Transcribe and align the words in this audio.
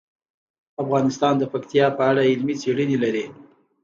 افغانستان 0.83 1.33
د 1.37 1.43
پکتیا 1.53 1.85
په 1.97 2.03
اړه 2.09 2.21
علمي 2.31 2.55
څېړنې 2.61 2.97
لري. 3.03 3.25